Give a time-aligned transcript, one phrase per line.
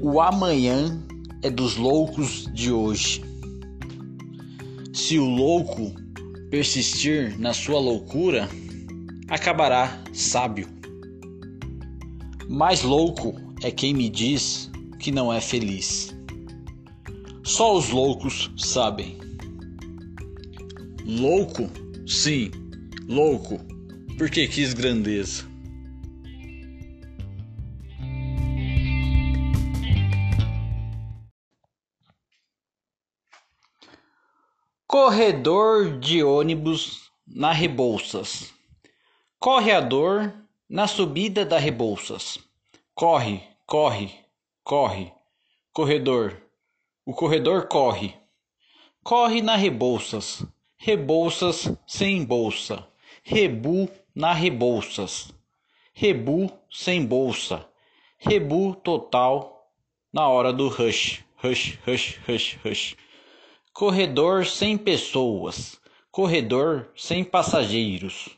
[0.00, 0.96] O amanhã
[1.42, 3.20] é dos loucos de hoje.
[4.92, 5.92] Se o louco
[6.50, 8.48] persistir na sua loucura,
[9.28, 10.68] acabará sábio.
[12.48, 14.70] Mais louco é quem me diz
[15.00, 16.14] que não é feliz.
[17.42, 19.18] Só os loucos sabem.
[21.04, 21.68] Louco?
[22.06, 22.52] Sim,
[23.08, 23.58] louco,
[24.16, 25.47] porque quis grandeza.
[34.90, 38.54] Corredor de ônibus na Rebouças.
[39.38, 40.32] Correador
[40.66, 42.38] na subida da Rebouças.
[42.94, 44.10] Corre, corre,
[44.64, 45.12] corre.
[45.74, 46.40] Corredor.
[47.04, 48.16] O corredor corre.
[49.04, 50.42] Corre na Rebouças.
[50.78, 52.88] Rebouças sem bolsa.
[53.22, 55.30] Rebu na Rebouças.
[55.92, 57.68] Rebu sem bolsa.
[58.16, 59.70] Rebu total
[60.10, 61.22] na hora do rush.
[61.36, 62.96] Rush, rush, rush, rush.
[63.72, 65.78] Corredor sem pessoas,
[66.10, 68.28] corredor sem passageiros,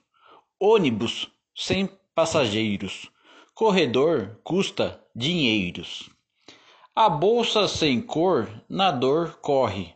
[0.60, 3.10] ônibus sem passageiros,
[3.54, 6.10] corredor custa dinheiros.
[6.94, 9.94] A bolsa sem cor na dor corre,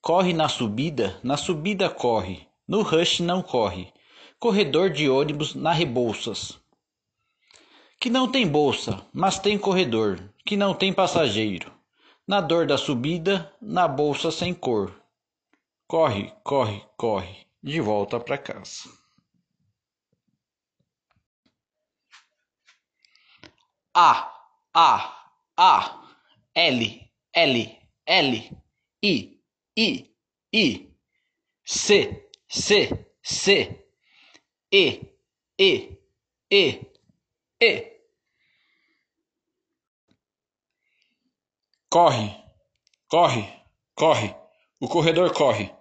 [0.00, 3.92] corre na subida, na subida corre, no rush não corre.
[4.38, 6.58] Corredor de ônibus na Rebouças.
[8.00, 11.77] Que não tem bolsa, mas tem corredor, que não tem passageiro
[12.28, 14.92] na dor da subida, na bolsa sem cor.
[15.86, 18.90] Corre, corre, corre, de volta para casa.
[23.94, 24.30] A,
[24.74, 26.06] A, A,
[26.54, 28.62] L, L, L,
[29.02, 29.42] I,
[29.74, 30.14] I,
[30.52, 30.96] I,
[31.64, 33.86] C, C, C,
[34.70, 35.16] E,
[35.58, 35.98] E,
[36.50, 36.92] E,
[37.58, 37.97] E.
[41.90, 42.36] Corre,
[43.08, 43.48] corre,
[43.94, 44.34] corre.
[44.78, 45.72] O corredor corre.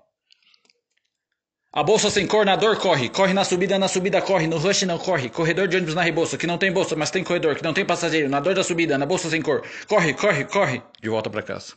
[1.73, 3.09] A bolsa sem cor na dor corre.
[3.09, 4.47] Corre na subida, na subida corre.
[4.47, 5.29] No rush não corre.
[5.29, 7.85] Corredor de ônibus na rebolsa, que não tem bolsa, mas tem corredor, que não tem
[7.85, 8.29] passageiro.
[8.29, 9.61] Na dor da subida, na bolsa sem cor.
[9.87, 10.81] Corre, corre, corre.
[11.01, 11.73] De volta para casa.